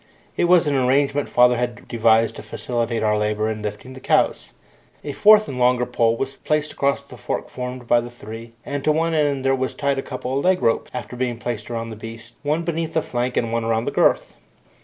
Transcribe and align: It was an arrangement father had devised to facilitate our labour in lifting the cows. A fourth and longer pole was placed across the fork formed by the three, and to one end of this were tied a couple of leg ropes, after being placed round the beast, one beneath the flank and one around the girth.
It 0.35 0.45
was 0.45 0.65
an 0.65 0.73
arrangement 0.75 1.29
father 1.29 1.57
had 1.57 1.87
devised 1.87 2.35
to 2.37 2.41
facilitate 2.41 3.03
our 3.03 3.19
labour 3.19 3.51
in 3.51 3.61
lifting 3.61 3.93
the 3.93 3.99
cows. 3.99 4.49
A 5.03 5.11
fourth 5.11 5.47
and 5.47 5.59
longer 5.59 5.85
pole 5.85 6.17
was 6.17 6.37
placed 6.37 6.71
across 6.71 7.01
the 7.01 7.17
fork 7.17 7.49
formed 7.51 7.87
by 7.87 8.01
the 8.01 8.09
three, 8.09 8.53
and 8.65 8.83
to 8.83 8.91
one 8.91 9.13
end 9.13 9.45
of 9.45 9.59
this 9.59 9.71
were 9.73 9.77
tied 9.77 9.99
a 9.99 10.01
couple 10.01 10.35
of 10.35 10.43
leg 10.43 10.59
ropes, 10.63 10.89
after 10.91 11.15
being 11.15 11.37
placed 11.37 11.69
round 11.69 11.91
the 11.91 11.95
beast, 11.95 12.33
one 12.41 12.63
beneath 12.63 12.95
the 12.95 13.03
flank 13.03 13.37
and 13.37 13.53
one 13.53 13.63
around 13.63 13.85
the 13.85 13.91
girth. 13.91 14.33